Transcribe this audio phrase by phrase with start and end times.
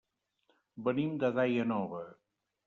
[0.87, 2.01] Venim de Daia Nova.